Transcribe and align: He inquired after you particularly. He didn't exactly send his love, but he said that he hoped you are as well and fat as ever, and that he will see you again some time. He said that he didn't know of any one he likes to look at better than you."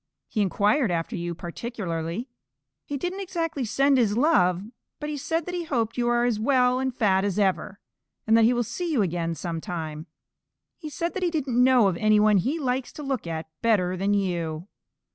He 0.27 0.41
inquired 0.41 0.89
after 0.89 1.15
you 1.15 1.35
particularly. 1.35 2.27
He 2.85 2.97
didn't 2.97 3.19
exactly 3.19 3.63
send 3.63 3.99
his 3.99 4.17
love, 4.17 4.63
but 4.99 5.09
he 5.11 5.17
said 5.17 5.45
that 5.45 5.53
he 5.53 5.63
hoped 5.65 5.95
you 5.95 6.09
are 6.09 6.25
as 6.25 6.39
well 6.39 6.79
and 6.79 6.91
fat 6.91 7.23
as 7.23 7.37
ever, 7.37 7.79
and 8.25 8.35
that 8.35 8.43
he 8.45 8.51
will 8.51 8.63
see 8.63 8.91
you 8.91 9.03
again 9.03 9.35
some 9.35 9.61
time. 9.61 10.07
He 10.79 10.89
said 10.89 11.13
that 11.13 11.21
he 11.21 11.29
didn't 11.29 11.63
know 11.63 11.87
of 11.87 11.97
any 11.97 12.19
one 12.19 12.37
he 12.37 12.57
likes 12.57 12.91
to 12.93 13.03
look 13.03 13.27
at 13.27 13.45
better 13.61 13.95
than 13.95 14.15
you." 14.15 14.67